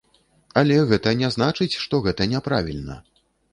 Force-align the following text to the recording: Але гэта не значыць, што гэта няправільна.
Але 0.61 0.77
гэта 0.91 1.13
не 1.19 1.29
значыць, 1.35 1.79
што 1.83 2.01
гэта 2.09 2.29
няправільна. 2.35 3.01